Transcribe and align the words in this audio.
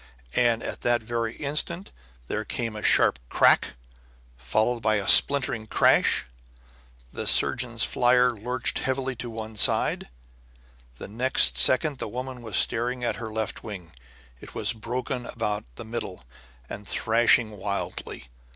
And 0.35 0.63
at 0.63 0.81
that 0.81 1.03
very 1.03 1.35
instant 1.35 1.91
there 2.27 2.43
came 2.43 2.75
a 2.75 2.81
sharp 2.81 3.19
crack, 3.29 3.75
followed 4.35 4.79
by 4.79 4.95
a 4.95 5.07
splintering 5.07 5.67
crash. 5.67 6.25
The 7.13 7.27
surgeon's 7.27 7.83
flier 7.83 8.31
lurched 8.35 8.79
heavily 8.79 9.15
to 9.17 9.29
one 9.29 9.55
side. 9.57 10.09
Next 10.99 11.59
second 11.59 11.99
the 11.99 12.07
woman 12.07 12.41
was 12.41 12.57
staring 12.57 13.03
at 13.03 13.17
her 13.17 13.31
left 13.31 13.63
wing. 13.63 13.91
It 14.39 14.55
was 14.55 14.73
broken 14.73 15.27
about 15.27 15.65
the 15.75 15.85
middle 15.85 16.23
and 16.67 16.87
thrashing 16.87 17.51
wildly. 17.51 18.25